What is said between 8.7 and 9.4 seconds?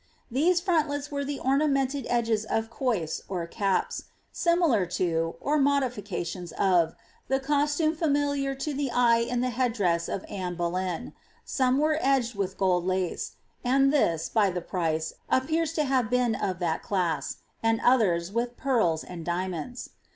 the eve